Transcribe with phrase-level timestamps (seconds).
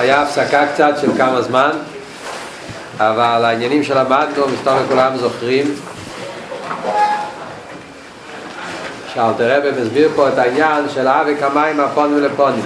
[0.00, 1.70] היה הפסקה קצת של כמה זמן,
[2.98, 5.74] אבל העניינים שלמדנו, מסתום לכולם זוכרים.
[9.14, 12.64] שאלתר רבי מסביר פה את העניין של אבק המים הפונים ולפונים.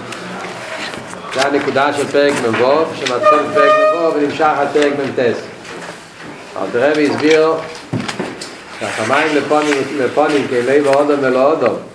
[1.35, 5.19] זה הנקודה של פרק מ"ו, שמתחיל פרק מ"ו ונמשך עד פרק מ"ט.
[6.63, 7.53] אלתר רבי הסביר
[8.81, 11.94] שהחמיים לפונים לפונים כאלי ואודום ולא אודום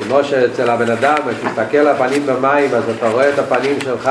[0.00, 4.10] כמו שאצל הבן אדם, כשתסתכל הפנים במים, אז אתה רואה את הפנים שלך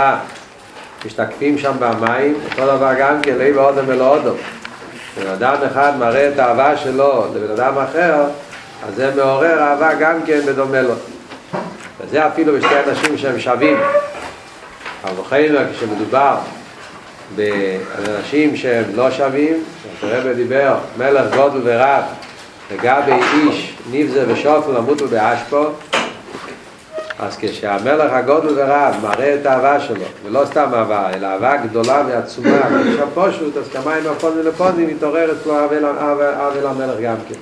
[1.06, 4.38] משתקפים שם במים, אותו דבר גם כן, לב אודם ולא אודום.
[5.20, 8.24] בן אדם אחד מראה את האהבה שלו לבן אדם אחר,
[8.88, 10.94] אז זה מעורר אהבה גם כן בדומה לו.
[12.02, 13.78] וזה אפילו בשתי אנשים שהם שווים.
[15.04, 16.36] אבל בכל כשמדובר
[17.36, 19.64] באנשים שהם לא שווים,
[20.02, 22.04] הרב דיבר, מלך גודל ורב,
[22.74, 25.66] לגבי איש נבזה ושופל למותו באשפו
[27.20, 32.80] אז כשהמלך הגודל ורב מראה את האהבה שלו ולא סתם אהבה, אלא אהבה גדולה ועצומה
[32.86, 35.76] איש הפושוט, אז כמים הפונים ולפונים מתעורר אצלו אהבה
[36.64, 37.36] למלך גם כן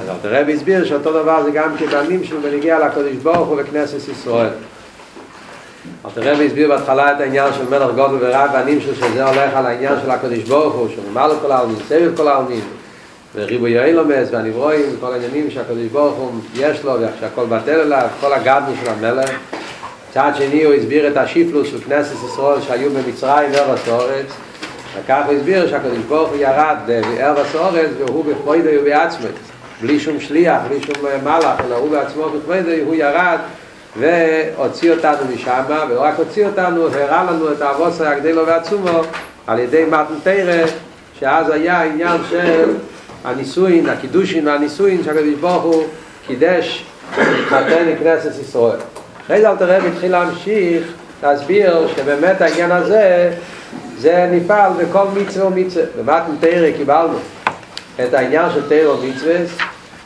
[0.00, 4.50] אז הרב הסביר שאותו דבר זה גם כבנים שלו ונגיע לקודש ברוך הוא וכנסת ישראל
[6.16, 9.94] הרב הסביר בהתחלה את העניין של מלך גודל ורב בנים שלו שזה הולך על העניין
[10.02, 12.60] של הקודש ברוך הוא שממלא כל העלמין, סבב כל העלמין
[13.34, 18.74] וריבו יאילומס והנברואים וכל העניינים שהקדוש ברוך הוא יש לו ושהכל בטל אליו, כל הגדנו
[18.84, 19.30] של המלך
[20.14, 24.26] צד שני הוא הסביר את השיפלוס של כנסת ישראל שהיו במצרים וארץ אורץ
[24.94, 29.30] וכך הוא הסביר שהקדוש ברוך הוא ירד בארץ אורץ והוא בפרוידו ובעצמת
[29.82, 33.38] בלי שום שליח, בלי שום מלאך אלא הוא בעצמו בפרוידו הוא ירד
[33.96, 39.00] והוציא אותנו משם ורק הוציא אותנו והראה לנו את האבוסה הגדלו ועצומו
[39.46, 40.66] על ידי מתנתרא
[41.20, 42.70] שאז היה עניין של
[43.28, 45.84] הנישואין, הקידושין והנישואין שהקדוש ברוך הוא
[46.26, 46.84] קידש
[47.18, 48.78] להתחתן לכנסת ישראל.
[49.24, 50.82] אחרי זה אלתר רבי התחיל להמשיך
[51.22, 53.30] להסביר שבאמת העניין הזה
[53.98, 55.84] זה נפעל בכל מצווה ומצווה.
[55.98, 57.18] במתן תרא קיבלנו
[58.04, 59.36] את העניין של תרא ומצווה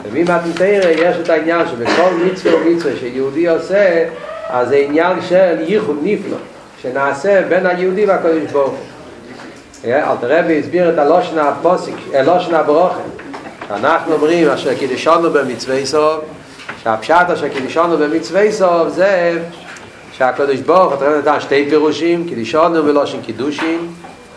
[0.05, 4.05] וממתן תרא יש את העניין שבכל מצווה ומצווה שיהודי עושה
[4.49, 6.37] אז זה עניין של ייחוד נפלא
[6.83, 8.92] שנעשה בין היהודי והקדוש ברוך הוא.
[9.85, 13.01] אלתר רבי הסביר את הלושנה הפוסיק, הלושנה הברוכה.
[13.71, 16.25] אנחנו אומרים אשר קידישונו במצווי סוף,
[16.83, 19.39] שהפשט אשר קידישונו במצווי סוף זה
[20.13, 23.89] שהקדוש ברוך הוא נתן שתי פירושים, קידישונו ולושן קידושין,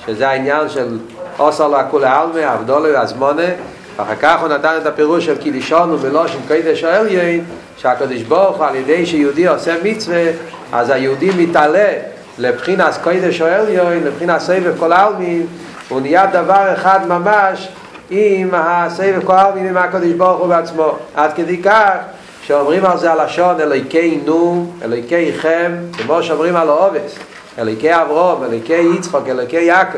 [0.06, 0.98] שזה העניין של
[1.40, 3.50] אוסר לכולי עלמי, אבדולו ואזמונה,
[3.98, 7.44] ואחר כך הוא נתן את הפירוש של קידישונו ולושן קדש העליין,
[7.78, 10.24] שהקדוש ברוך הוא על ידי שיהודי עושה מצווה,
[10.72, 15.48] אז היהודי מתעלה לבחינס קוידש או עליון, לבחינס סבב כל העלמין,
[15.90, 17.70] הוא נהיה דבר אחד ממש
[18.10, 20.96] עם הסבב כל העלמין עם הקדוש ברוך הוא בעצמו.
[21.16, 21.96] עד כדי כך
[22.44, 27.16] שאומרים על זה הלשון אלוהיקי נו, אלוהיקי חם, כמו שאומרים על העובס,
[27.60, 29.98] אלוהיקי אברום, אלוהיקי יצחוק, אלוהיקי יעקב,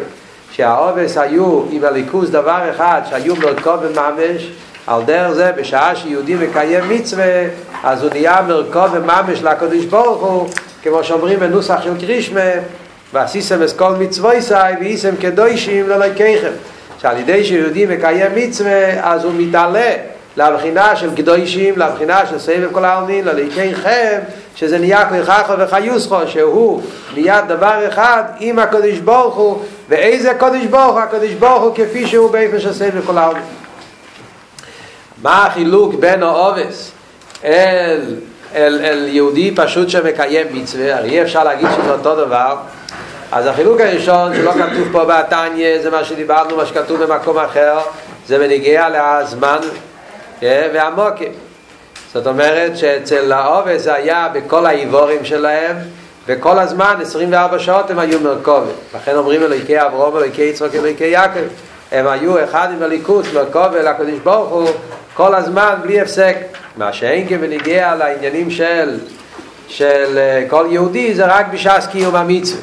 [0.51, 4.51] שהעובס היו עם הליכוז דבר אחד, שהיו מרכוב וממש,
[4.87, 7.43] על דרך זה בשעה שיהודי מקיים מצווה,
[7.83, 10.47] אז הוא נהיה מרכוב וממש לקדוש ברוך הוא,
[10.83, 12.51] כמו שאומרים בנוסח של קרישמה,
[13.13, 14.37] ועשיסם את כל מצווי
[14.79, 16.51] ואיסם כדוישים לליקייכם.
[17.01, 19.91] שעל ידי שיהודי מקיים מצווה, אז הוא מתעלה
[20.37, 24.19] לבחינה של קדוישים, לבחינה של סבב כל העלמין, לליקייכם,
[24.55, 26.81] שזה נהיה כוחך וחיוסכו, שהוא
[27.13, 30.99] נהיה דבר אחד עם הקדוש ברוך הוא, ואיזה קדוש ברוך הוא?
[30.99, 33.43] הקדוש ברוך הוא כפי שהוא באיפה של סבב כל העלמין.
[35.21, 36.91] מה החילוק בין העובס
[37.43, 38.15] אל
[38.57, 42.55] אל, אל יהודי פשוט שמקיים מצווה, הרי אי אפשר להגיד שזה אותו דבר.
[43.31, 47.79] אז החילוק הראשון שלא כתוב פה בתניא, זה מה שדיברנו, מה שכתוב במקום אחר,
[48.27, 49.59] זה בנגיע לזמן
[50.41, 51.31] והמוקים.
[52.13, 55.75] זאת אומרת שאצל העובד זה היה בכל האיבורים שלהם,
[56.27, 58.73] וכל הזמן, 24 שעות הם היו מרכובת.
[58.95, 61.39] לכן אומרים אלוהיקי אברום, אלוהיקי יצחוק, אלוהיקי יעקב.
[61.91, 64.69] הם היו אחד עם הליכוס, מרכובת לקדוש ברוך הוא,
[65.17, 66.37] כל הזמן בלי הפסק.
[66.77, 68.99] מה שאין כבנגיע לעניינים של,
[69.67, 70.19] של
[70.49, 72.61] כל יהודי זה רק בשעס קיום המצווה.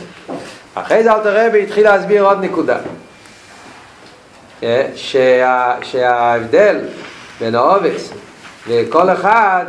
[0.74, 2.76] אחרי זה אלתר רבי התחיל להסביר עוד נקודה.
[4.94, 6.80] שה, שההבדל
[7.40, 8.10] בין העובס
[8.68, 9.64] וכל אחד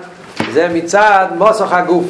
[0.51, 2.05] זה מצד מוסך הגוף.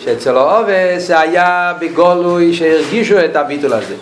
[0.00, 3.94] שאצל העובס היה בגולוי שהרגישו את הביטול הזה.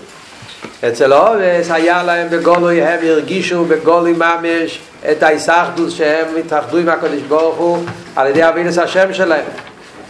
[0.89, 4.81] אצל העובס היה להם בגולוי, הם הרגישו בגולוי ממש
[5.11, 7.79] את ההיסחדות שהם התאחדו עם הקדוש ברוך הוא
[8.17, 9.45] על ידי אבינס השם שלהם.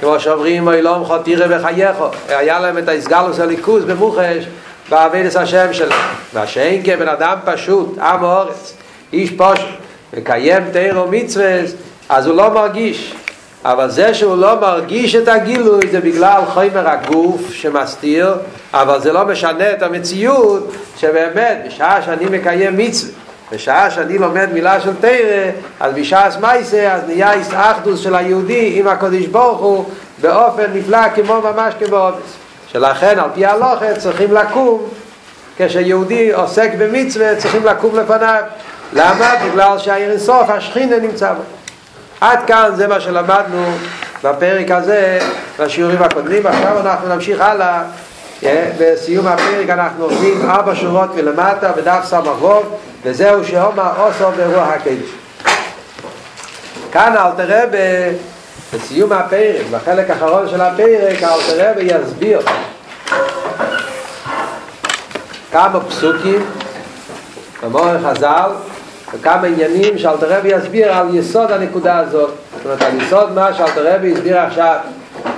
[0.01, 4.45] כמו שאומרים אילום חותירה בחייךו היה להם את ההסגלוס הליכוז במוחש
[4.89, 8.77] באבינס השם שלהם והשאין כבן אדם פשוט, עם האורץ
[9.13, 9.69] איש פשוט,
[10.17, 11.61] מקיים תירו מצווה
[12.09, 13.15] אז הוא לא מרגיש.
[13.65, 18.35] אבל זה שהוא לא מרגיש את הגילוי זה בגלל חומר הגוף שמסתיר,
[18.73, 23.13] אבל זה לא משנה את המציאות שבאמת בשעה שאני מקיים מצווה,
[23.53, 25.51] בשעה שאני לומד מילה של תרא,
[25.81, 29.85] אז בשעה סמייסה אז נהיה אחדוס של היהודי עם הקודש ברוך הוא
[30.21, 32.37] באופן נפלא כמו ממש כמו אובס.
[32.69, 34.89] שלכן על פי הלוכת צריכים לקום,
[35.59, 38.43] כשיהודי עוסק במצווה צריכים לקום לפניו.
[38.93, 39.35] למה?
[39.45, 41.43] בגלל שהעיר אינסוף, השכינה נמצא בו.
[42.21, 43.65] עד כאן זה מה שלמדנו
[44.25, 45.19] בפרק הזה,
[45.59, 46.47] בשיעורים הקודמים.
[46.47, 47.83] עכשיו אנחנו נמשיך הלאה.
[48.79, 52.61] בסיום הפרק אנחנו עובדים ארבע שורות מלמטה בדף סמ"ו
[53.03, 55.11] וזהו שאומר אוסו ברוח הקדש.
[56.93, 58.17] כאן אלתר רבי
[58.75, 62.41] בסיום הפרק, בחלק האחרון של הפרק, אלתר רבי יסביר
[65.53, 66.45] כמה פסוקים
[67.63, 68.51] במור חז"ל
[69.15, 73.95] וכמה עניינים שאלתר רבי יסביר על יסוד הנקודה הזאת זאת אומרת על יסוד מה שאלתר
[73.95, 74.77] רבי הסביר עכשיו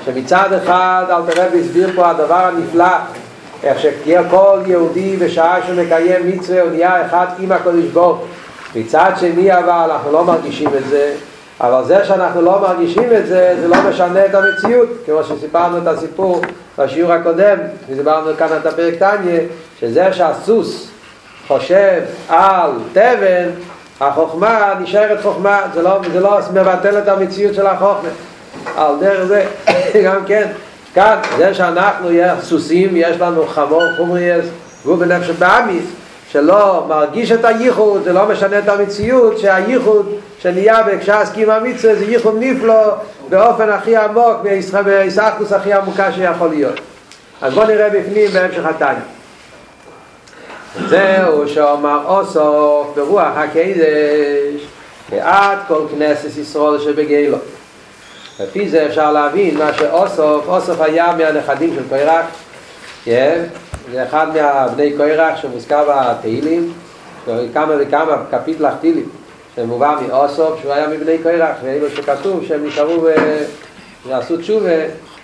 [0.04, 2.96] שמצד אחד אלתר רבי הסביר פה הדבר הנפלא
[3.62, 8.24] איך שכל יהודי בשעה שמקיים מצווה הוא נהיה אחד עם הקודש בו
[8.74, 11.14] מצד שני אבל אנחנו לא מרגישים את זה
[11.60, 14.88] אבל זה שאנחנו לא מרגישים את זה, זה לא משנה את המציאות.
[15.06, 16.40] כמו שסיפרנו את הסיפור
[16.78, 17.58] בשיעור הקודם
[17.88, 19.40] ודיברנו כאן את הפרק תניה
[19.80, 20.88] שזה שהסוס
[21.48, 23.48] חושב על תבן
[24.00, 25.60] החוכמה נשארת חוכמה.
[25.74, 28.08] זה לא, זה לא מבטל את המציאות של החוכמה
[28.76, 29.44] על דרך זה
[30.06, 30.46] גם כן
[30.94, 32.08] כאן זה שאנחנו
[32.42, 34.44] סוסים יש לנו חמור חומריאס
[34.84, 35.84] והוא בנפש באמיס
[36.30, 42.04] שלא מרגיש את הייחוד, זה לא משנה את המציאות שהייחוד שנהיה בקשס קימה המצווה זה
[42.04, 42.94] ייחוד נפלא
[43.28, 44.36] באופן הכי עמוק
[44.84, 46.80] בהיסחקוס הכי עמוקה שיכול להיות.
[47.42, 49.00] אז בואו נראה בפנים בהמשך התניא.
[50.88, 54.66] זהו שאומר אוסוף ברוח הקדש
[55.10, 57.36] ועד כל כנסת ישראל שבגילו
[58.40, 62.26] לפי זה אפשר להבין מה שאוסוף, אוסוף היה מהנכדים של קוירח?
[63.92, 66.72] זה אחד מהבני קוירח שמוזכר בתהילים
[67.54, 69.08] כמה וכמה קפיטלח תהילים
[69.56, 73.06] שמובא מאוסוף שהוא היה מבני קוירח ואילו שכתוב שהם נשארו
[74.06, 74.70] ועשו תשובה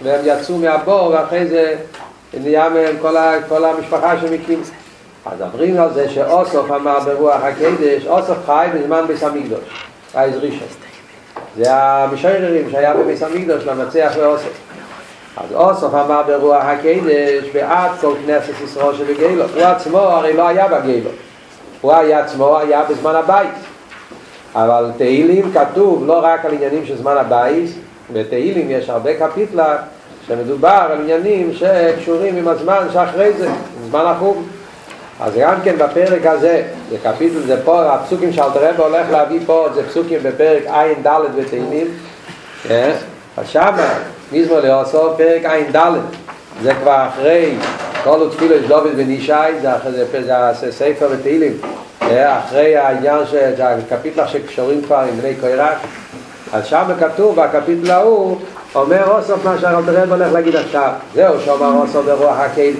[0.02, 1.76] והם יצאו מהבור ואחרי זה
[2.40, 3.14] נהיה מהם כל,
[3.48, 4.62] כל המשפחה שמקים
[5.26, 9.04] אז אומרים על זה שאוסוף אמר ברוח הקדש, אוסוף חי בזמן
[10.14, 10.81] רייז ראשון.
[11.56, 14.52] זה המשוררים שהיה בביס המקדוש למצח ואוסוף.
[15.36, 19.44] אז אוסוף אמר ברוח הקדש בעד כל כנסת ישראל שבגילו.
[19.54, 21.10] הוא עצמו הרי לא היה בגילו.
[21.80, 23.54] הוא היה עצמו היה בזמן הבית.
[24.54, 27.70] אבל תהילים כתוב לא רק על עניינים של זמן הבית,
[28.12, 29.76] בתהילים יש הרבה קפיטלה
[30.26, 33.48] שמדובר על עניינים שקשורים עם הזמן שאחרי זה,
[33.90, 34.46] זמן החום.
[35.24, 39.66] אז גם כן בפרק הזה, זה קפיטל, זה פה, הפסוקים שאלתר רב הולך להביא פה,
[39.74, 41.86] זה פסוקים בפרק עין ד' בתהילים,
[43.36, 43.94] אז שמה,
[44.32, 45.92] מזמור לאוסו, פרק עין ד',
[46.62, 47.54] זה כבר אחרי
[48.04, 49.32] כל התפילו יש דוד ונישי,
[49.62, 51.52] זה, אחרי, זה, זה ספר בתהילים,
[52.10, 55.76] אחרי העניין של הקפיטל שקשורים כבר עם בני קוירק,
[56.52, 58.38] אז שם כתוב בקפיטל ההוא,
[58.74, 62.76] אומר אוסוף מה שהרב הולך להגיד עכשיו, זהו שאומר אוסוף ברוח הקהיל.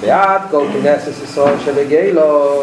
[0.00, 2.58] ועד כל כנסת ישראל שבגילו.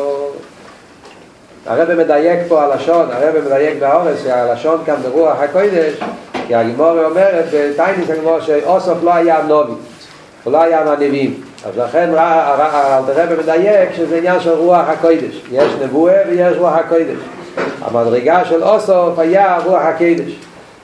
[1.66, 5.94] הרב מדייק פה הלשון, הרב מדייק באורס שהלשון כאן ברוח הקודש
[6.48, 9.74] כי הגימור אומרת בטיינס הגימור שאוסוף לא היה נובי
[10.44, 11.42] הוא לא היה מהנביאים.
[11.65, 15.42] אז לכן הרב מדייק שזה עניין של רוח הקודש.
[15.51, 17.18] יש נבואה ויש רוח הקודש.
[17.82, 20.36] המדרגה של אוסוף היה רוח הקודש.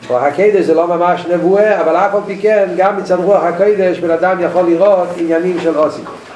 [0.09, 3.99] רוח הקודש זה לא ממש נבואה אבל אף על פי כן גם מצד רוח הקודש
[3.99, 6.30] בן אדם יכול לראות עניינים של אוסוף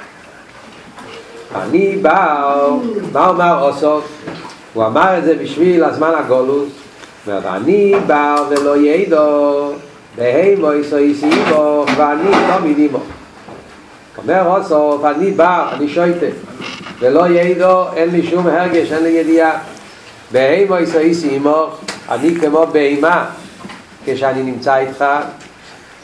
[1.62, 2.46] אני בא,
[3.14, 4.08] מה אומר אוסוף?
[4.74, 6.70] הוא אמר את זה בשביל הזמן הגולוס.
[7.28, 9.72] אומר, אני בא ולא ידו
[10.18, 13.00] בהימו איסו איסי אימו ואני תמיד אימו
[14.18, 16.26] אומר אוסוף, אני בא, אני שויטה
[17.00, 19.58] ולא ידו, אין לי שום הרגש, אין לי ידיעה.
[20.32, 21.40] בהימו איסו איסי
[22.10, 23.26] אני כמו בהימה
[24.06, 25.06] כשאני נמצא איתך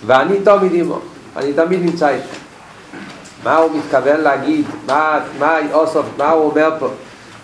[0.06, 1.00] ואני תמיד אימו
[1.38, 2.41] אני תמיד נמצא איתך
[3.44, 6.88] מה הוא מתכוון להגיד, מה, מה, אוסוף, מה הוא אומר פה,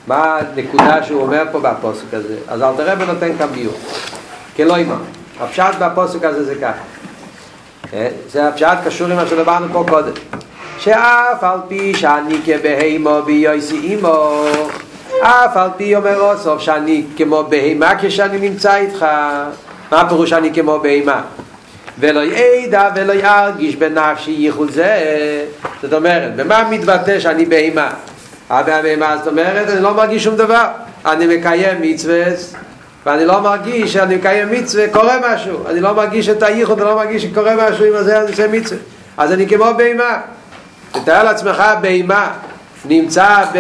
[0.08, 2.36] מה הנקודה שהוא אומר פה בפוסק הזה.
[2.48, 3.74] אז אל תראה ונותן כאן ביור.
[4.56, 4.96] כלא אימא.
[5.40, 7.98] הפשט בפוסק הזה זה ככה.
[8.32, 10.12] זה הפשט קשור עם מה שדברנו פה קודם.
[10.80, 14.46] שאף על פי שאני כבהימו ביוסי אימו,
[15.22, 19.06] אף על פי אומר אוסוף שאני כמו בהימה כשאני נמצא איתך.
[19.92, 21.22] מה הפירוש שאני כמו בהימה?
[22.00, 25.04] ולא ידע ולא ירגיש בנפשי ייחוד זה
[25.82, 27.90] זאת אומרת, במה מתבטא שאני בהימה?
[28.50, 30.68] הבהמה זאת אומרת, אני לא מרגיש שום דבר
[31.06, 32.24] אני מקיים מצווה
[33.06, 35.68] ואני לא מרגיש שאני מקיים מצווה, קורה משהו.
[35.70, 38.80] אני לא מרגיש את הייחוד, אני לא מרגיש שקורה משהו עם הזה, אני עושה מצווה.
[39.18, 40.20] אז אני כמו בהמה.
[40.92, 42.32] תתאר לעצמך בהמה
[42.86, 43.58] נמצא ב...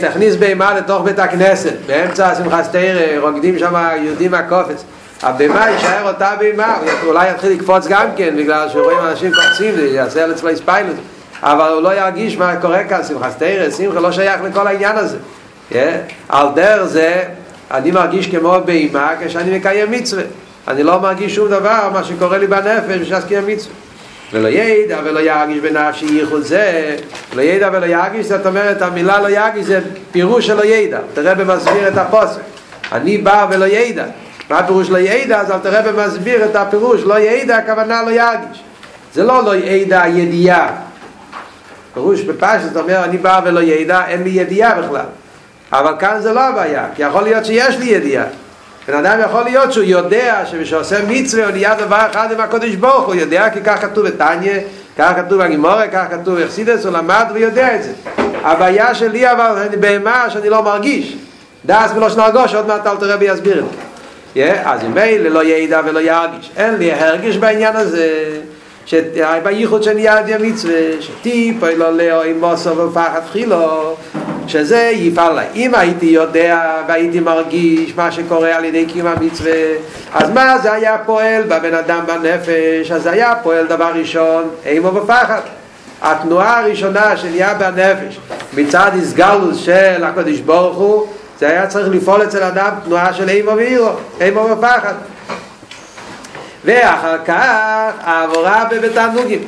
[0.00, 4.84] תכניס בהמה לתוך בית הכנסת, באמצע שמחת תרא, רוקדים שם יהודים מהקופץ.
[5.22, 9.86] הבהמה יישאר אותה בהמה, הוא אולי יתחיל לקפוץ גם כן, בגלל שרואים אנשים קופצים, זה
[9.86, 10.96] יעשה על אצלו ספיילוס.
[11.42, 15.18] אבל הוא לא ירגיש מה קורה כאן, שמחת תרא, שמחה לא שייך לכל העניין הזה.
[15.72, 15.74] Yeah.
[16.28, 17.24] על דרך זה,
[17.70, 20.22] אני מרגיש כמו בהמה כשאני מקיים מצווה.
[20.68, 23.74] אני לא מרגיש שום דבר, מה שקורה לי בנפש, כשאסכים מצווה.
[24.32, 26.96] ולא ידע ולא ירגיש בנפשי ייחוד זה
[27.36, 29.80] לא ידע ולא ירגיש זאת אומרת המילה לא ירגיש זה
[30.12, 32.40] פירוש של לא ידע תראה במסביר את הפוסק
[32.92, 34.04] אני בא ולא ידע
[34.50, 38.62] מה הפירוש לא ידע אז תראה במסביר את הפירוש לא ידע הכוונה לא ירגיש.
[39.14, 40.68] זה לא לא ידע ידיעה
[41.94, 45.04] פירוש בפשט זאת אומרת אני בא ולא ידע אין לי ידיעה בכלל.
[45.72, 48.24] אבל כאן זה לא הבעיה כי יכול להיות שיש לי ידיעה.
[48.88, 53.06] בן אדם יכול להיות שהוא יודע שמשעושה מצווה הוא נהיה דבר אחד עם הקודש ברוך
[53.06, 54.58] הוא יודע כי כך כתוב בתניא
[54.98, 57.92] כך כתוב בגימורה, כך כתוב אכסידס הוא למד ויודע את זה.
[58.44, 61.16] הבעיה שלי אבל בהמה שאני לא מרגיש.
[61.66, 63.89] דאס ולא שנרגוש עוד מעט אל תראה בי יסביר את זה
[64.64, 68.40] אז אם מילא לא ידע ולא ירגיש אין לי הרגיש בעניין הזה
[68.86, 73.96] שבייחוד שנהיה עד המצווה שטיפ לא לאו עם מוסו ופחד חילו
[74.46, 75.42] שזה יפעל לה.
[75.54, 79.52] אם הייתי יודע והייתי מרגיש מה שקורה על ידי קיום המצווה,
[80.14, 82.90] אז מה זה היה פועל בבן אדם בנפש?
[82.90, 85.40] אז היה פועל דבר ראשון, אימו ופחד.
[86.02, 88.18] התנועה הראשונה שנהיה בנפש
[88.56, 91.06] מצד הסגלוס של הקדוש ברוך הוא,
[91.40, 94.94] זה היה צריך לפעול אצל אדם תנועה של אימו ואירו, אימו ופחד.
[96.64, 99.44] ואחר כך העבורה בבתענוגים.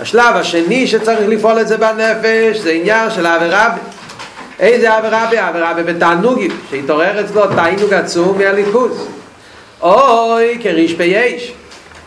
[0.00, 3.76] השלב השני שצריך לפעול את זה בנפש זה עניין של העבירה
[4.60, 5.38] איזה עבירה בי?
[5.38, 9.08] עבירה בתענוגים, שהתעורר אצלו תענוג עצום מהליכוז.
[9.82, 11.52] אוי, כריש פייש.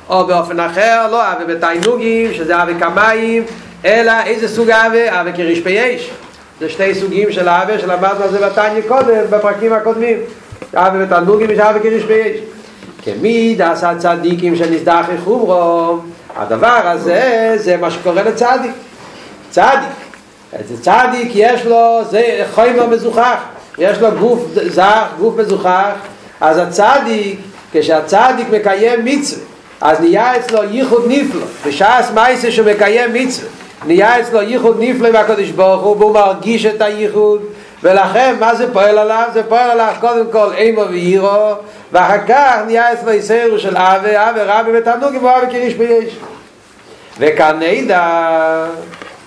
[0.09, 3.43] או באופן אחר, לא אבי בתענוגים, שזה אבי כמיים,
[3.85, 5.09] אלא איזה סוג אבי?
[5.09, 6.11] אבי כריש פייש.
[6.63, 10.17] זה שתי סוגים של אבי, שלמדנו על זה בתניא קודם, בפרקים הקודמים.
[10.75, 12.37] אבי בתענוגים יש אבי כריש פייש.
[13.01, 15.97] כמיד עשה צדיקים שנסדח חומרו,
[16.35, 18.71] הדבר הזה זה מה שקורה לצדיק.
[19.49, 19.89] צדיק.
[20.67, 23.37] זה צדיק יש לו, זה חיימר מזוכח,
[23.77, 25.91] יש לו גוף זך, גוף מזוכח,
[26.41, 27.39] אז הצדיק,
[27.71, 29.43] כשהצדיק מקיים מצווה,
[29.81, 33.49] אז נהיה אצלו ייחוד נפלא, בשעס מייסה שהוא מקיים מצווה,
[33.85, 37.41] נהיה אצלו ייחוד נפלא עם הקדוש ברוך הוא, והוא מרגיש את הייחוד,
[37.83, 39.29] ולכן מה זה פועל עליו?
[39.33, 41.53] זה פועל עליו קודם כל אימו ואירו,
[41.91, 46.15] ואחר כך נהיה אצלו יסיירו של אבי, אבי רבי ותענוגים, ואבי כריש ביש.
[47.19, 48.65] וכאן נדע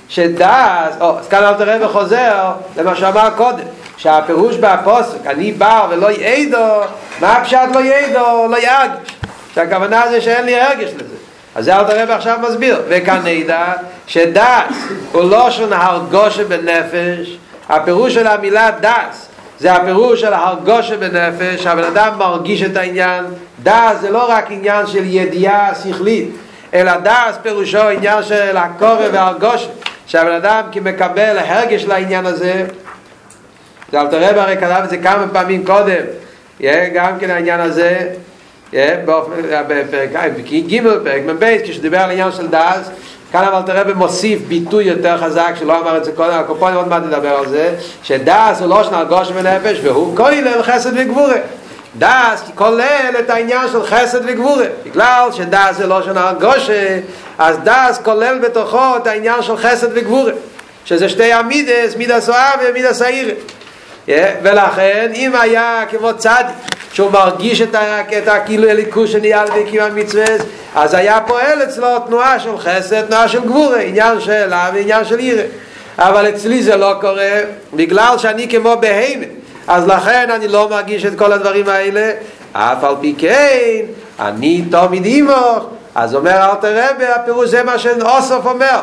[0.09, 3.65] שדס, או, אז כאן אל תראה וחוזר למה שאמר קודם,
[3.97, 6.81] שהפירוש בהפוסק, אני בר ולא יעדו,
[7.21, 9.17] מה הפשט לא יעדו, לא ירגיש,
[9.55, 11.16] שהכוונה זה שאין לי הרגש לזה.
[11.57, 13.73] אז זה אל תראה ועכשיו מסביר, וכאן נדע
[14.07, 17.37] שדס הוא לא של הרגושה בנפש,
[17.69, 23.25] הפירוש של המילה דס זה הפירוש של הרגושה בנפש, הבן אדם מרגיש את העניין,
[23.63, 26.29] דס זה לא רק עניין של ידיעה שכלית,
[26.75, 29.69] אלא דס פירושו עניין של הקורא והרגושה
[30.07, 32.67] שהבן אדם כי מקבל הרגש לעניין הזה.
[33.93, 36.03] זה אל תראה הרי כתב את זה כמה פעמים קודם.
[36.95, 38.09] גם כן העניין הזה
[38.73, 40.11] בפרק
[40.69, 42.91] ג' פרק מ"ב כשדיבר על העניין של דאז
[43.33, 47.03] כאן אבל תראה במוסיף ביטוי יותר חזק שלא אמר את זה קודם הקופונים עוד מעט
[47.03, 51.37] נדבר על זה שדאז הוא לא שנה גוש ונפש והוא כולל חסד וגבורה.
[51.99, 54.65] דאס כולל את העניין של חסד וגבורה.
[54.85, 56.99] בגלל שדאס זה לא שנה גושה
[57.39, 60.33] אז דאס כולל בתוכו את העניין של חסד וגבורה
[60.85, 63.35] שזה שתי המידס, מידס אוהב ומידס העיר
[64.43, 69.91] ולכן אם היה כמו צדיק שהוא מרגיש את, הכאילו הליכוש שנהיה על ידי קיום
[70.75, 75.43] אז היה פועל אצלו תנועה של חסד, תנועה של גבורה עניין של ועניין של עיר
[75.99, 77.41] אבל אצלי זה לא קורה
[77.75, 79.27] בגלל שאני כמו בהימן.
[79.69, 82.11] אז לכן אני לא מרגיש את כל הדברים האלה.
[82.53, 83.85] אף על פי כן
[84.21, 85.71] אני תמיד אימוך.
[85.95, 88.81] אז אומר אל תראה הפירוש זה מה שאוסוף אומר.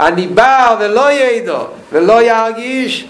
[0.00, 3.06] אני בא ולא ידעו ולא ירגיש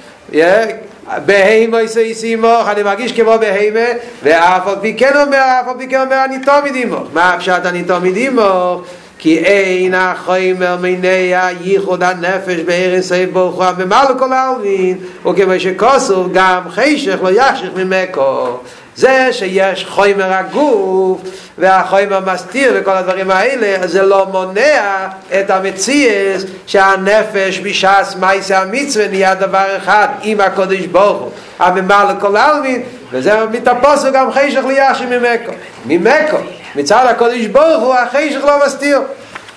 [1.26, 3.86] בהימו יסייסי מוך אני מרגיש כמו בהימה
[4.22, 7.66] ואף על פי כן אומר אף על פי כן אומר אני תמיד אימוך מה הפשט
[7.66, 8.82] אני תמיד אימוך
[9.18, 16.26] כי אין החומר מניע ייחוד הנפש בארץ אי ברוך הוא במעל כל העלמין וכמו שכוסוף
[16.32, 18.58] גם חשך לא יחשך ממקו
[18.96, 21.20] זה שיש חומר הגוף
[21.58, 25.08] והחומר מסתיר וכל הדברים האלה זה לא מונע
[25.40, 32.36] את המציאס שהנפש בשעס מייסה המצווה נהיה דבר אחד עם הקודש ברוך הוא הממעל כל
[32.36, 32.82] העלמין
[33.12, 35.52] וזה מתפוס גם חשך ליחשי ממקו.
[35.86, 36.36] ממקו.
[36.76, 39.00] מצד הקודש ברוך הוא החשך לא מסתיר.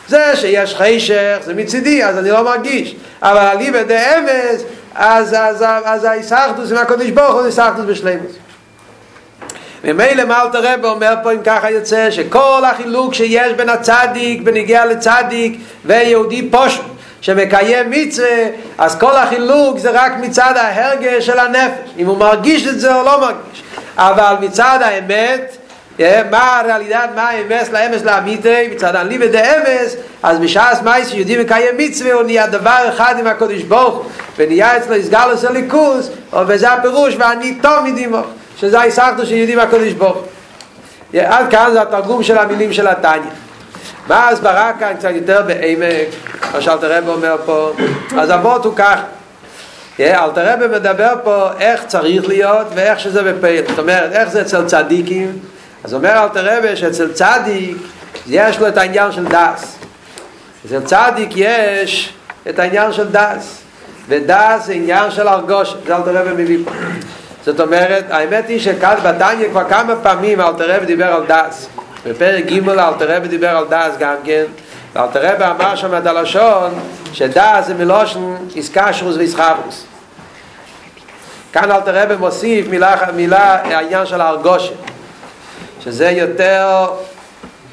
[0.07, 2.95] זה שיש חשך, זה מצידי, אז אני לא מרגיש.
[3.21, 4.63] אבל אליבא דאמס,
[4.95, 8.31] אז, אז, אז ההיסחטוס עם הקודש ברוך הוא זה היסחטוס בשלימוס.
[9.85, 14.85] ממילא מה אלתר רב אומר פה אם ככה יוצא שכל החילוק שיש בין הצדיק בנגיע
[14.85, 16.81] לצדיק ויהודי פושט
[17.21, 18.45] שמקיים מצווה
[18.77, 21.89] אז כל החילוק זה רק מצד ההרגש של הנפש.
[21.97, 23.63] אם הוא מרגיש את זה או לא מרגיש.
[23.97, 25.57] אבל מצד האמת
[26.31, 32.13] מה הריאלידד, מה האמס לאמס לאמיתי, מצד הליבה דאמס, אז בשעס מייס שיהודי מקיים מצווה
[32.13, 34.05] הוא נהיה דבר אחד עם הקודש ברוך
[34.37, 36.09] ונהיה אצלו הסגלוס הליכוס,
[36.47, 38.21] וזה הפירוש ואני תמיד עמו,
[38.57, 40.17] שזה היסחתו של יהודי מהקודש ברוך.
[41.13, 43.31] עד כאן זה התרגום של המילים של התניא.
[44.07, 46.07] מה ההסברה כאן קצת יותר בעמק,
[46.53, 47.71] מה שאלתר רב אומר פה,
[48.17, 48.99] אז אבות הוא כך
[49.99, 54.65] אלתר רב מדבר פה איך צריך להיות ואיך שזה בפעיל, זאת אומרת איך זה אצל
[54.65, 55.39] צדיקים?
[55.83, 57.77] אז אומר אל תרבה שאצל צדיק
[58.27, 59.77] יש לו את העניין של דס
[60.65, 62.13] אצל צדיק יש
[62.49, 63.61] את העניין של דס
[64.07, 65.75] ודס זה עניין של הרגוש.
[65.87, 66.71] זה אל תרבה מביא פה
[67.45, 71.69] זאת אומרת האמת היא שכאן בתניה כבר כמה פעמים אל תרבה דיבר על דס
[72.05, 74.43] בפרק ג' אל תרבה דיבר על דס גם כן.
[74.95, 76.73] ואל תרבה אמר שם את הלשון
[77.13, 79.85] שדס זה מלושן איסקשרוס ואיסחברוס
[81.53, 84.73] כאן אל תרבה מוסיף מילה, מילה העניין של הרגושת
[85.83, 86.87] שזה יותר,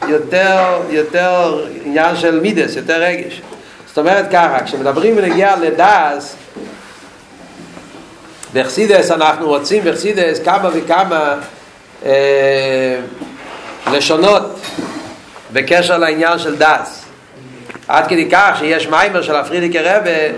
[0.09, 3.43] יותר, יותר עניין של מידס, יותר רגש.
[3.87, 6.37] זאת אומרת ככה, כשמדברים בנגיע לדס,
[8.55, 11.35] בחסידות אנחנו מוצאים בחסידות כמה וכמה
[12.07, 12.99] אה,
[13.93, 14.61] לשונות
[15.53, 17.05] בקשר לעניין של דעת.
[17.89, 20.37] עד כדי כך שיש מאמר של הפרידיקער רבי,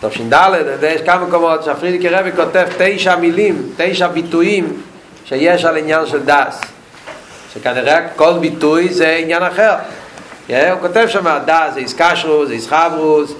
[0.00, 0.48] תש"ד,
[0.80, 4.82] ויש כמה מקומות שהפרידיקער רבי כותב תשע מילים, תשע ביטויים
[5.24, 6.60] שיש על עניין של דעת
[7.54, 9.74] שכנראה כל ביטוי זה עניין אחר
[10.48, 13.34] הוא כותב שם דעת זה התקשרות, זה התחברות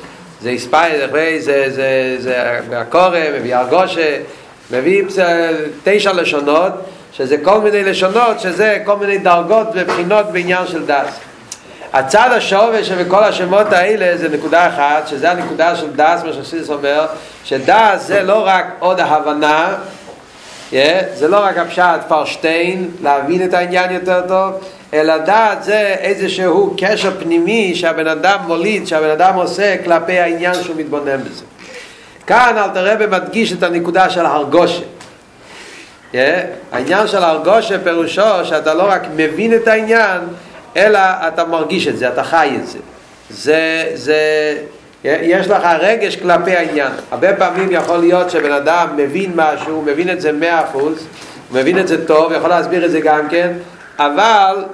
[0.44, 1.06] זה איספאי, זה
[1.40, 4.16] זה, זה, זה הקורא, מביא הרגושה
[4.70, 5.02] מביא
[5.84, 6.72] תשע לשונות
[7.12, 11.18] שזה כל מיני לשונות שזה כל מיני דרגות ובחינות בעניין של דס
[11.92, 17.06] הצד השווה שבכל השמות האלה זה נקודה אחת שזה הנקודה של דס מה שסיס אומר
[17.44, 19.74] שדס זה לא רק עוד ההבנה
[21.14, 24.52] זה לא רק הפשט פרשטיין, להבין את העניין יותר טוב,
[24.94, 30.76] אלא דעת זה איזשהו קשר פנימי שהבן אדם מוליד, שהבן אדם עושה כלפי העניין שהוא
[30.76, 31.44] מתבונן בזה.
[32.26, 34.82] כאן אל תראה במדגיש את הנקודה של הרגושה.
[36.12, 36.16] Yeah,
[36.72, 40.20] העניין של הרגושה פירושו שאתה לא רק מבין את העניין,
[40.76, 42.78] אלא אתה מרגיש את זה, אתה חי את זה.
[43.30, 44.18] זה, זה,
[45.04, 46.92] יש לך רגש כלפי העניין.
[47.10, 51.06] הרבה פעמים יכול להיות שבן אדם מבין משהו, מבין את זה מאה אחוז,
[51.50, 53.52] מבין את זה טוב, יכול להסביר את זה גם כן,
[53.98, 54.64] אבל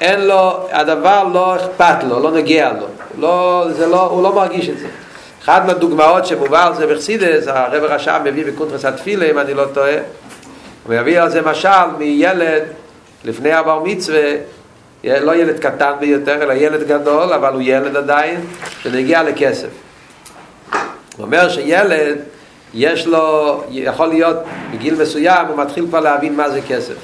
[0.00, 2.86] אין לו, הדבר לא אכפת לו, לא נגיע לו,
[3.18, 4.86] לא, זה לא, הוא לא מרגיש את זה.
[5.44, 9.96] אחת מהדוגמאות שמובא על זה בחסידס, הרב הרשם מביא בקונטרס התפילה, אם אני לא טועה,
[10.86, 12.62] הוא מביא על זה משל מילד
[13.24, 14.32] לפני הבר מצווה,
[15.04, 18.40] לא ילד קטן ביותר, אלא ילד גדול, אבל הוא ילד עדיין,
[18.82, 19.68] שנגיע לכסף.
[21.16, 22.18] הוא אומר שילד,
[22.74, 24.36] יש לו, יכול להיות
[24.72, 26.94] בגיל מסוים, הוא מתחיל כבר להבין מה זה כסף.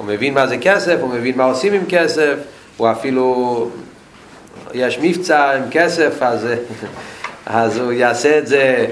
[0.00, 2.34] הוא מבין מה זה כסף, הוא מבין מה עושים עם כסף,
[2.76, 3.68] הוא אפילו,
[4.74, 6.46] יש מבצע עם כסף, אז,
[7.46, 8.86] אז הוא יעשה את זה,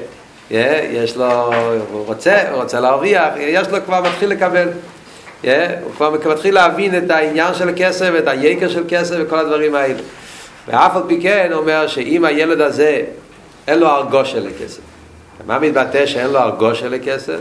[0.50, 1.52] יש לו,
[1.92, 4.68] הוא רוצה, הוא רוצה להרוויח, יש לו כבר מתחיל לקבל.
[5.42, 5.46] Yeah,
[5.82, 10.00] הוא כבר מתחיל להבין את העניין של הכסף, את היקר של כסף וכל הדברים האלה.
[10.68, 13.02] ואף על פי כן אומר שאם הילד הזה
[13.68, 14.80] אין לו הרגוש של הכסף.
[15.46, 17.38] מה מתבטא שאין לו הרגוש של הכסף?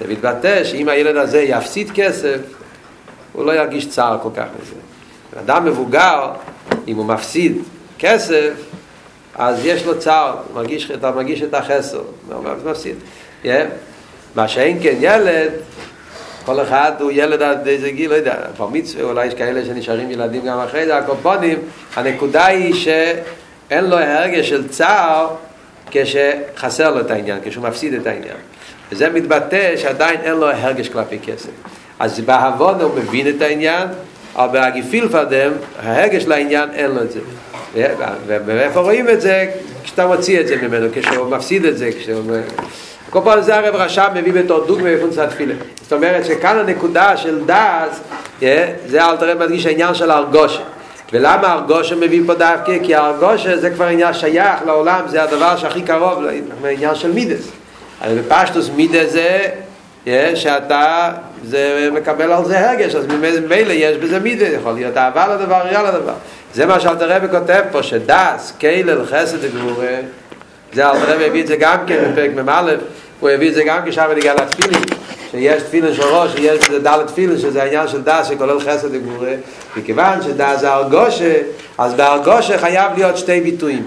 [0.00, 2.38] זה מתבטא שאם הילד הזה יפסיד כסף,
[3.32, 4.74] הוא לא ירגיש צער כל כך מזה.
[5.40, 6.30] אדם מבוגר,
[6.88, 7.58] אם הוא מפסיד
[7.98, 8.50] כסף,
[9.34, 12.96] אז יש לו צער, מרגיש, אתה מרגיש את החסר, הוא מפסיד.
[13.44, 13.46] Yeah.
[14.34, 15.50] מה שאין כן ילד,
[16.44, 20.10] כל אחד הוא ילד עד איזה גיל, לא יודע, כבר מצווה, אולי יש כאלה שנשארים
[20.10, 21.58] ילדים גם אחרי זה, הקופונים,
[21.94, 25.34] הנקודה היא שאין לו הרגש של צער
[25.90, 28.36] כשחסר לו את העניין, כשהוא מפסיד את העניין.
[28.92, 31.50] וזה מתבטא שעדיין אין לו הרגש כלפי כסף.
[31.98, 33.88] אז בהבון הוא מבין את העניין,
[34.36, 35.52] אבל בהגיפיל פדם,
[35.82, 37.20] ההרגש לעניין אין לו את זה.
[38.26, 39.50] ואיפה רואים את זה?
[39.84, 42.36] כשאתה מוציא את זה ממנו, כשהוא מפסיד את זה, כשהוא...
[43.10, 45.54] כל פעם זה הרב רשם מביא בתור דוגמא בפונצת תפילה.
[45.82, 48.00] זאת אומרת שכאן הנקודה של דאז,
[48.86, 50.60] זה אל תראה מדגיש העניין של הרגושה.
[51.12, 52.78] ולמה הרגושה מביא פה דווקא?
[52.82, 56.22] כי הרגושה זה כבר עניין שייך לעולם, זה הדבר שהכי קרוב
[56.62, 57.48] לעניין של מידס.
[58.00, 59.48] אבל בפשטוס מידס זה
[60.34, 61.10] שאתה
[61.44, 65.82] זה מקבל על זה הרגש, אז ממילא יש בזה מידה, יכול להיות אהבה לדבר, יראה
[65.82, 66.12] לדבר.
[66.54, 69.96] זה מה שאלתר רבי כותב פה, שדס, קיילל, חסד וגבורה,
[70.72, 72.74] זה אלתר רבי הביא את זה גם כן בפרק מ"א,
[73.20, 74.82] הוא הביא את זה גם כשם בניגע לתפילין,
[75.30, 79.32] שיש תפילין של ראש, יש בזה דלת תפילין, שזה העניין של דס שכולל חסד וגבורה,
[79.76, 81.34] מכיוון שדס זה הרגושה,
[81.78, 83.84] אז בהרגושה חייב להיות שתי ביטויים,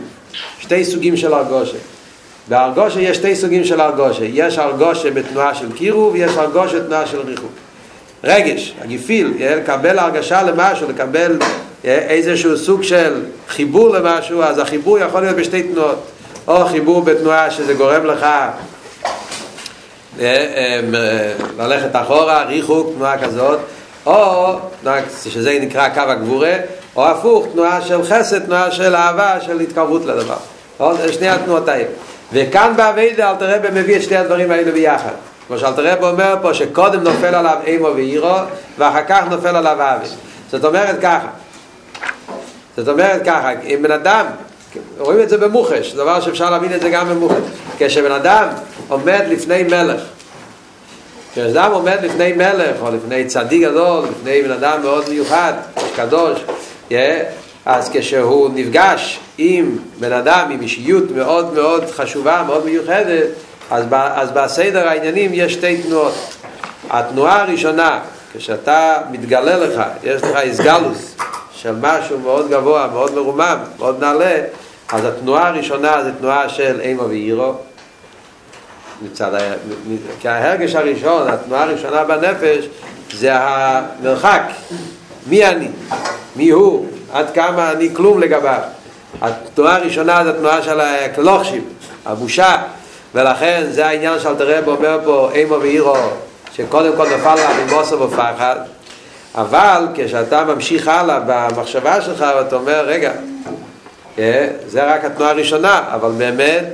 [0.60, 1.78] שתי סוגים של הרגושה.
[2.48, 7.20] בהרגושה יש שתי סוגים של הרגושה, יש הרגושה בתנועה של קירוב ויש הרגושה בתנועה של
[7.20, 7.52] ריחוק.
[8.24, 11.38] רגש, הגיפיל, לקבל הרגשה למשהו, לקבל
[11.84, 16.06] איזשהו סוג של חיבור למשהו, אז החיבור יכול להיות בשתי תנועות.
[16.48, 18.26] או חיבור בתנועה שזה גורם לך
[21.58, 23.60] ללכת אחורה, ריחוק, תנועה כזאת,
[24.06, 24.56] או
[25.30, 26.54] שזה נקרא קו הגבורה,
[26.96, 30.38] או הפוך, תנועה של חסד, תנועה של אהבה, של התקרבות לדבר.
[31.12, 31.86] שני התנועות האלה.
[32.34, 35.12] וכאן באביידה אלתר רבי מביא את שני הדברים האלה ביחד.
[35.48, 38.36] כמו שאלתר רבי אומר פה שקודם נופל עליו אימו ואירו
[38.78, 40.08] ואחר כך נופל עליו אבי.
[40.52, 41.28] זאת אומרת ככה.
[42.78, 44.26] זאת אומרת ככה, אם בן אדם,
[44.98, 47.42] רואים את זה במוחש, דבר שאפשר להבין את זה גם במוחש.
[47.78, 48.48] כשבן אדם
[48.88, 50.02] עומד לפני מלך,
[51.32, 55.54] כשבן אדם עומד לפני מלך או לפני צדיק גדול, לפני בן אדם מאוד מיוחד,
[55.96, 56.40] קדוש,
[57.66, 63.28] אז כשהוא נפגש עם בן אדם, עם אישיות מאוד מאוד חשובה, מאוד מיוחדת,
[63.72, 66.14] אז, אז בסדר העניינים יש שתי תנועות.
[66.90, 68.00] התנועה הראשונה,
[68.38, 71.16] כשאתה מתגלה לך, יש לך איסגלוס
[71.54, 74.42] של משהו מאוד גבוה, מאוד מרומם, מאוד נעלה,
[74.92, 77.54] אז התנועה הראשונה זה תנועה של אימו ואירו.
[79.02, 79.54] מצד ה...
[80.20, 82.66] כי ההרגש הראשון, התנועה הראשונה בנפש,
[83.14, 84.42] זה המרחק.
[85.28, 85.68] מי אני?
[86.36, 86.86] מי הוא?
[87.16, 88.60] עד כמה אני כלום לגביו.
[89.22, 91.64] התנועה הראשונה זה התנועה של הקלוחשים,
[92.06, 92.58] הבושה,
[93.14, 95.96] ולכן זה העניין שאל תראה בו אומר פה אימו ואירו,
[96.56, 98.56] שקודם כל נפל לה ממוסר ופחד,
[99.36, 103.12] אבל כשאתה ממשיך הלאה במחשבה שלך ואתה אומר, רגע,
[104.68, 106.74] זה רק התנועה הראשונה, אבל באמת,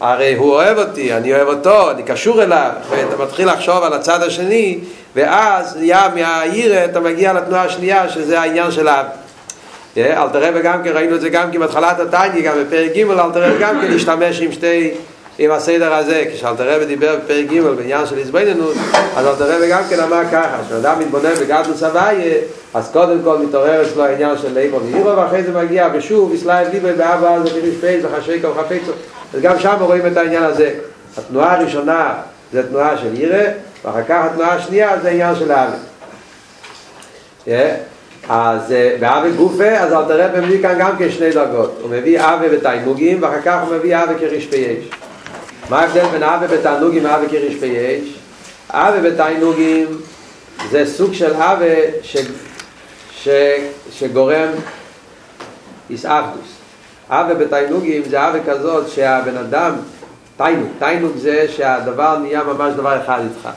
[0.00, 4.22] הרי הוא אוהב אותי, אני אוהב אותו, אני קשור אליו, ואתה מתחיל לחשוב על הצד
[4.22, 4.78] השני,
[5.14, 9.06] ואז נהיה מהעיר אתה מגיע לתנועה השנייה, שזה העניין של האב.
[9.96, 13.32] אל תראה וגם כן, ראינו את זה גם כן בהתחלת התניא, גם בפרק ג' אל
[13.32, 14.94] תראה וגם כן להשתמש עם שתי,
[15.38, 18.74] עם הסדר הזה, כשאל תראה ודיבר בפרק ג' בעניין של הזבננות,
[19.16, 22.34] אז אל תראה וגם כן אמר ככה, כשאדם מתבונן בגדלוס הוויה,
[22.74, 26.88] אז קודם כל מתעורר אצלו העניין של ליבו ואירו, ואחרי זה מגיע ושוב, יסלאי ליבו
[26.96, 28.92] באבא הזה פיריש פייס וחשקו וחפצו,
[29.34, 30.70] אז גם שם רואים את העניין הזה.
[31.18, 32.14] התנועה הראשונה
[32.52, 33.44] זה תנועה של ירא,
[33.84, 35.76] ואחר כך התנועה השנייה זה עניין של אבי.
[38.28, 41.78] אז באבי גופה, אז אל תראה מביא כאן גם כשני דרגות.
[41.82, 44.90] הוא מביא אבי בתענוגים, ואחר כך הוא מביא אבי כרשפי יש.
[45.70, 48.18] מה ההבדל בין אבי בתענוגים ואבי כרשפי יש?
[48.70, 49.86] אבי בתענוגים
[50.70, 52.16] זה סוג של אבי ש...
[53.12, 53.28] ש...
[53.90, 54.48] שגורם
[55.90, 56.54] איסאחדוס.
[57.08, 59.74] אבי בתענוגים זה אבי כזאת שהבן אדם,
[60.36, 63.48] תיינוג, תיינוג זה שהדבר נהיה ממש דבר אחד איתך.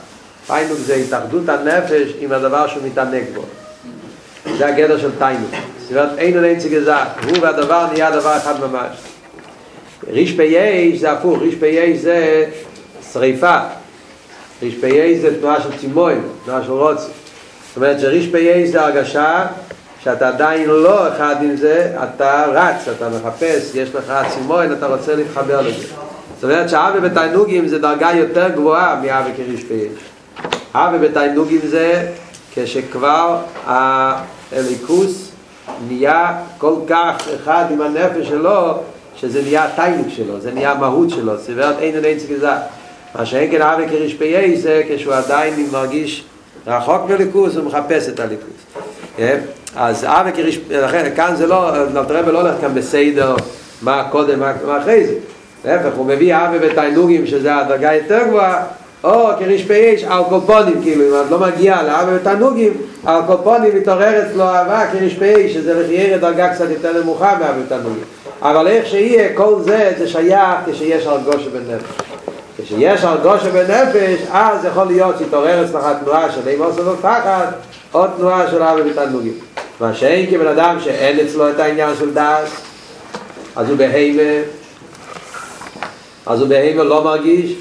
[0.46, 3.42] תיינוג זה התאחדות הנפש עם הדבר שהוא מתענג בו.
[4.58, 5.50] זה הגדר של תיינוג.
[5.80, 7.02] זאת אומרת, אין עוד אין צגזר.
[7.24, 8.96] הוא והדבר נהיה דבר אחד ממש.
[10.10, 12.46] ריש פייש זה הפוך, ריש פייש זה
[13.12, 13.58] שריפה.
[14.62, 17.02] ריש פייש זה תנועה של צימוין, תנועה של רוצי.
[17.68, 19.46] זאת אומרת שריש פייש זה הרגשה
[20.04, 25.16] שאתה עדיין לא אחד עם זה, אתה רץ, אתה מחפש, יש לך צימוין, אתה רוצה
[25.16, 25.86] להתחבר לזה.
[26.34, 29.92] זאת אומרת שאבי בתיינוגים זה דרגה יותר גבוהה מאבי כריש פייש.
[30.74, 32.06] אבי בתיינוגים זה
[32.54, 33.38] כשכבר
[34.52, 35.30] הליכוס
[35.88, 38.74] נהיה כל כך אחד עם הנפש שלו,
[39.16, 42.50] שזה נהיה הטיינוק שלו, זה נהיה המהות שלו, אומרת אין עוד אין סגזה.
[43.14, 46.24] מה שאין כן אבי פייש זה כשהוא עדיין מרגיש
[46.66, 48.82] רחוק מליכוס הוא מחפש את הליכוס.
[49.76, 53.36] אז אבי כריש, לכן כאן זה לא, נלתרבה לא הולך כאן בסדר
[53.82, 55.14] מה קודם, מה אחרי זה.
[55.64, 58.64] להפך, הוא מביא אבי בתיינוגים שזה הדרגה יותר גבוהה
[59.04, 62.72] או כריש על קופונים, כאילו, אם את לא מגיעה לאבא ותענוגים,
[63.06, 68.04] על קופונים מתעוררת לו אהבה כריש פייש, שזה לחייר דרגה קצת יותר נמוכה מאבא ותענוגים.
[68.42, 71.84] אבל איך שיהיה, כל זה, זה שייך כשיש הרגושה בנפש.
[72.58, 77.46] כשיש הרגושה בנפש, אז יכול להיות שהתעורר אצלך תנועה של אימוס ופחד,
[77.94, 79.34] או תנועה של אבא ותענוגים.
[79.80, 82.48] מה שאין כבן אדם שאין אצלו את העניין של דעת,
[83.56, 84.42] אז הוא בהימה,
[86.26, 87.52] אז הוא בהימה לא מרגיש,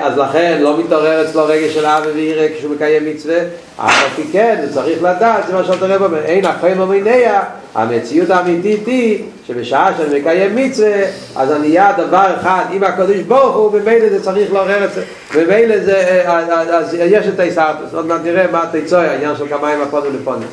[0.00, 3.38] אז לכן לא מתעורר אצלו רגע של אבי וירא כשהוא מקיים מצווה,
[3.76, 7.42] אף על כן, הוא צריך לדעת, זה מה שאתה רב אומר, אין החיים המיניה,
[7.74, 11.02] המציאות האמיתית היא שבשעה שאני מקיים מצווה,
[11.36, 15.02] אז אני אהיה דבר אחד עם הקדוש ברוך הוא, ומילא זה צריך לעורר את זה,
[15.34, 20.16] ומילא זה, אז יש את ההישרטוס, עוד מעט נראה מה תצוי, העניין של כמיים הפונים
[20.20, 20.48] לפונים.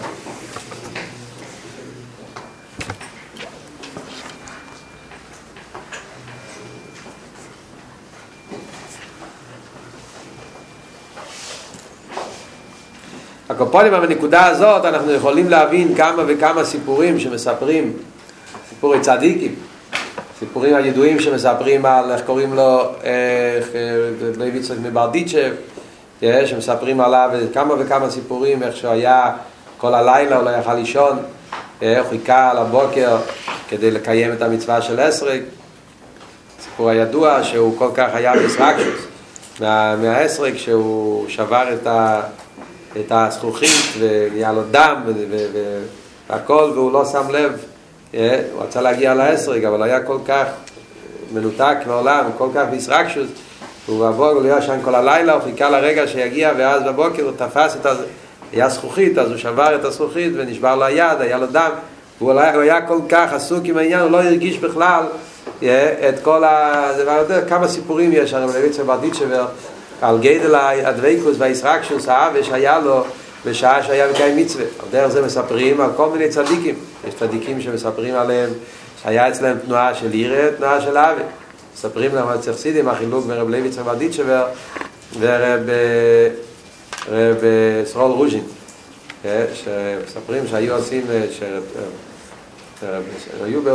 [13.49, 17.93] הקופונים בנקודה הזאת אנחנו יכולים להבין כמה וכמה סיפורים שמספרים,
[18.69, 19.55] סיפורי צדיקים,
[20.39, 23.67] סיפורים הידועים שמספרים על איך קוראים לו, איך
[24.37, 25.53] לוי יצחק מברדיצ'ב,
[26.45, 29.31] שמספרים עליו כמה וכמה סיפורים, איך שהוא היה
[29.77, 31.17] כל הלילה, הוא לא יכל לישון,
[31.81, 33.17] איך חיכה על הבוקר
[33.69, 35.41] כדי לקיים את המצווה של אסרק,
[36.61, 39.05] סיפור הידוע שהוא כל כך היה בסרקשוס
[40.01, 42.21] מהאסרק, שהוא שבר את ה...
[42.97, 45.01] את הזכוכית והיה לו דם
[46.29, 47.65] והכל והוא לא שם לב.
[48.11, 50.45] הוא רצה להגיע לעשרג אבל היה כל כך
[51.33, 53.27] מנותק מהעולם כל כך בישרקשוס
[53.85, 57.75] הוא בבוקר, הוא היה שם כל הלילה הוא חיכה לרגע שיגיע ואז בבוקר הוא תפס
[57.75, 58.05] את זה
[58.51, 61.71] היה זכוכית אז הוא שבר את הזכוכית ונשבר לו היד, היה לו דם.
[62.19, 65.03] הוא היה, הוא היה כל כך עסוק עם העניין הוא לא הרגיש בכלל
[65.59, 66.91] את כל ה...
[67.47, 69.45] כמה סיפורים יש הרי בלוויצה ברדיצ'בר
[70.01, 73.03] על גדל הדוויקוס והישרקשוס האבא שהיה לו
[73.45, 74.65] בשעה שהיה מקיים מצווה.
[74.79, 76.75] על דרך זה מספרים על כל מיני צדיקים.
[77.07, 78.49] יש צדיקים שמספרים עליהם
[79.03, 81.21] שהיה אצלם תנועה של עירה, תנועה של אבא.
[81.73, 84.45] מספרים להם על צחסידים, החילוק ברב לוי צרבה דיצ'בר
[85.19, 85.69] ורב
[87.07, 87.37] רב
[87.85, 88.43] סרול רוז'ין.
[89.53, 91.05] שמספרים שהיו עושים,
[92.79, 93.65] שהיו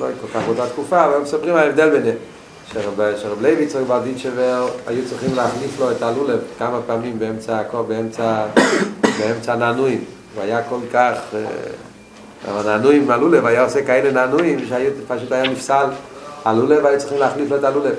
[0.00, 2.16] לא כל כך באותה תקופה, אבל מספרים על ההבדל ביניהם.
[2.72, 8.46] שרב לוי יצחק ברדיצ'בר היו צריכים להחליף לו את הלולב כמה פעמים באמצע הכל, באמצע,
[9.18, 10.04] באמצע נענועים.
[10.34, 11.14] הוא היה כל כך...
[12.48, 15.86] אבל נענועים, הלולב היה עושה כאלה נענועים שפשוט היה נפסל
[16.44, 17.94] הלולב, היו צריכים להחליף לו את הלולב.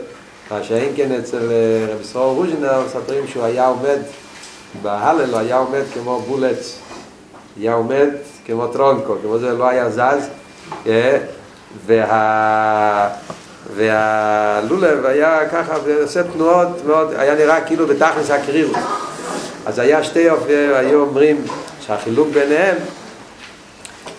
[0.52, 1.52] מה שאין כן אצל
[1.92, 4.00] רב ישראל רוז'ינר מספרים שהוא היה עומד
[4.82, 6.80] בהלל, הוא היה עומד כמו בולץ,
[7.60, 8.08] היה עומד
[8.46, 10.30] כמו טרונקו, כמו זה לא היה זז,
[11.86, 13.10] וה...
[13.76, 18.76] והלולב היה ככה ועושה תנועות מאוד, היה נראה כאילו בתכלס הקרירות.
[19.66, 21.46] אז היה שתי אופי, היו אומרים
[21.86, 22.76] שהחילוק ביניהם,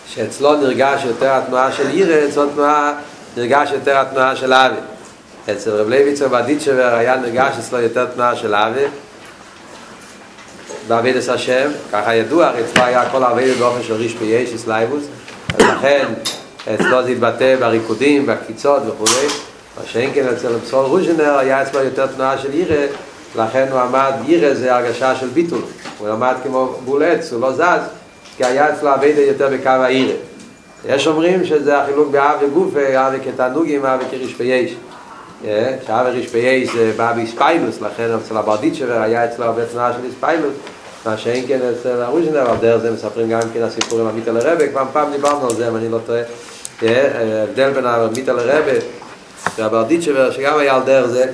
[0.06, 2.92] שאצלו נרגש יותר התנועה של עירה, אצלו תנועה,
[3.36, 4.76] נרגש יותר התנועה של אבי.
[5.52, 8.84] אצל רב לויצר בדיצ'בר היה נרגש אצלו יותר תנועה של אבי.
[10.88, 15.04] בעבודת השם, ככה ידוע, אצלו היה כל העבודה באופן של רשפי אש, התלהבות,
[15.54, 16.06] אז לכן
[16.74, 19.04] אצלו זה התבטא בריקודים, בקפיצות וכו'.
[19.78, 22.86] מה שאין כן אצל רוז'ינר היה אצלו יותר תנועה של יראה,
[23.36, 25.62] לכן הוא עמד, יראה זה הרגשה של ביטול.
[25.98, 27.80] הוא עמד כמו בול עץ, הוא לא זז,
[28.36, 30.12] כי היה אצלו העבודה יותר בקו היראה.
[30.84, 34.74] יש אומרים שזה החילוק באהבה גופא, אהבה בתענוגים, אהבה כרשפי אש.
[35.86, 40.54] שאהבה כרשפי אש זה בא בהתפעלות, לכן אצל הברדיצ'בר היה אצלו הרבה תנועה של התפעלות.
[41.06, 44.84] מה שאין כן אצל הרוז'נר, אבל דרך זה מספרים גם כן הסיפורים המיטה לרבה, כבר
[44.92, 46.22] פעם דיברנו על זה, אם אני לא טועה.
[46.82, 48.72] ההבדל בין המיטה לרבה,
[49.58, 51.26] והברדיצ'בר שגם היה על דרך זה,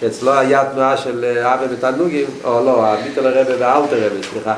[0.00, 4.54] שאצלו היה תנועה של אבא בתענוגים, או לא, המיטה לרבה ואלתר רבה, סליחה.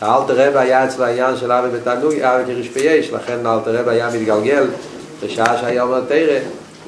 [0.00, 4.08] האלתר רבה היה אצלו העניין של אבא בתענוגים, אבא כריש פייש, לכן האלתר רבה היה
[4.14, 4.66] מתגלגל
[5.22, 6.38] בשעה שהיה אומר תרא,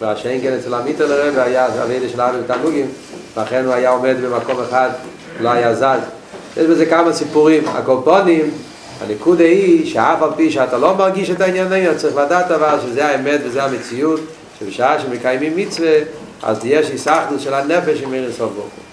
[0.00, 2.86] והשאין כן אצל המיטה לרבה היה הווידה של אבא בתענוגים,
[3.36, 4.90] לכן הוא היה עומד במקום אחד,
[5.40, 6.19] לא היה זז.
[6.56, 7.68] יש בזה כמה סיפורים.
[7.68, 8.50] הקופונים,
[9.00, 13.40] הנקודה היא שאף על פי שאתה לא מרגיש את העניינים, צריך לדעת אבל שזה האמת
[13.44, 14.20] וזה המציאות,
[14.60, 15.98] שבשעה שמקיימים מצווה,
[16.42, 18.89] אז יש היסחדות של הנפש עם מירי סוף ברוך